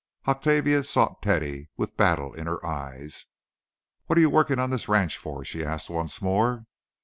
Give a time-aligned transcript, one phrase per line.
[0.27, 3.07] Octavia sought Teddy, with battle in her eye.
[4.07, 6.65] "What are you working on this ranch for?" she asked once more.